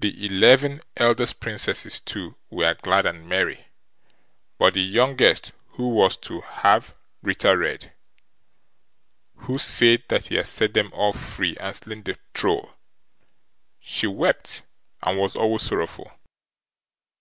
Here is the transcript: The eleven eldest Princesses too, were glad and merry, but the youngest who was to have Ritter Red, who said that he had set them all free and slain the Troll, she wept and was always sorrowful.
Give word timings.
The 0.00 0.26
eleven 0.26 0.80
eldest 0.96 1.38
Princesses 1.38 2.00
too, 2.00 2.34
were 2.50 2.74
glad 2.82 3.06
and 3.06 3.28
merry, 3.28 3.68
but 4.58 4.74
the 4.74 4.82
youngest 4.82 5.52
who 5.74 5.90
was 5.90 6.16
to 6.16 6.40
have 6.40 6.96
Ritter 7.22 7.56
Red, 7.56 7.92
who 9.36 9.58
said 9.58 10.02
that 10.08 10.26
he 10.26 10.34
had 10.34 10.48
set 10.48 10.74
them 10.74 10.90
all 10.92 11.12
free 11.12 11.56
and 11.60 11.76
slain 11.76 12.02
the 12.02 12.18
Troll, 12.34 12.70
she 13.78 14.08
wept 14.08 14.62
and 15.00 15.16
was 15.16 15.36
always 15.36 15.62
sorrowful. 15.62 16.10